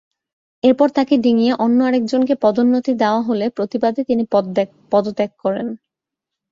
এরপর 0.63 0.87
তাঁকে 0.89 1.15
ডিঙিয়ে 1.17 1.53
অন্য 1.65 1.79
আরেকজনকে 1.83 2.33
পদোন্নতি 2.43 2.91
দেওয়া 3.01 3.21
হলে 3.21 3.45
প্রতিবাদে 3.57 4.01
তিনি 4.09 4.23
পদত্যাগ 4.91 5.29
করেন। 5.43 5.67